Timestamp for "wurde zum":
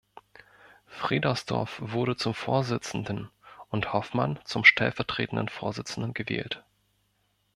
1.79-2.33